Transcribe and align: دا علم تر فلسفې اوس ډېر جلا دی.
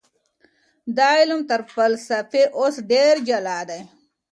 دا 0.97 1.09
علم 1.21 1.39
تر 1.49 1.61
فلسفې 1.73 2.43
اوس 2.57 2.75
ډېر 2.91 3.13
جلا 3.27 3.59
دی. 3.69 3.79